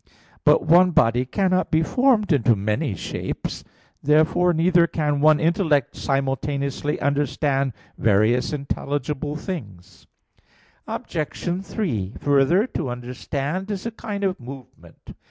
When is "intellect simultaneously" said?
5.39-6.99